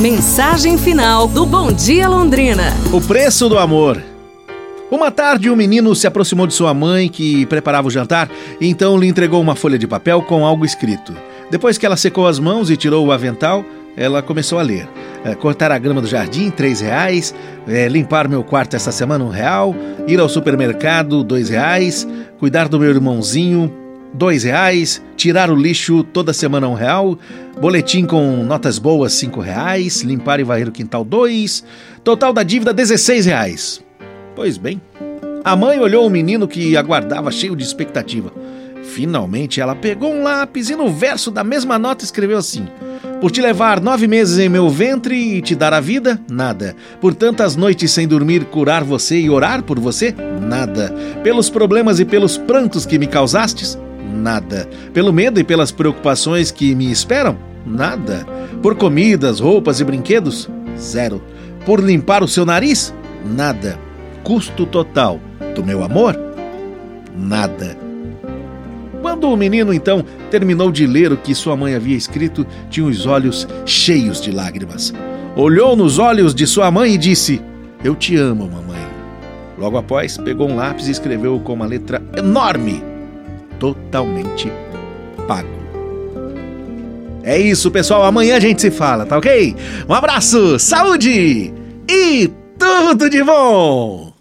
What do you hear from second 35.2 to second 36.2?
a mãe olhou o